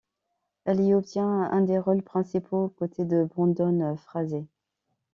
Elle 0.65 0.79
y 0.79 0.95
obtient 0.95 1.27
un 1.29 1.61
des 1.61 1.77
rôles 1.77 2.01
principaux, 2.01 2.63
aux 2.65 2.69
côtés 2.69 3.05
de 3.05 3.23
Brendan 3.23 3.95
Fraser. 3.99 4.47